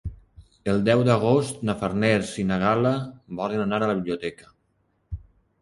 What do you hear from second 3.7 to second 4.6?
a la biblioteca.